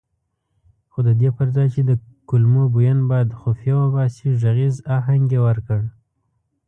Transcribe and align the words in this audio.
خو 0.91 0.99
ددې 1.07 1.29
پرځای 1.37 1.67
چې 1.75 1.81
د 1.89 1.91
کلمو 2.29 2.63
بوین 2.73 2.99
باد 3.09 3.27
خفیه 3.39 3.75
وباسي 3.81 4.27
غږیز 4.41 4.75
اهنګ 4.97 5.25
یې 5.33 5.39
ورکړ. 5.47 5.81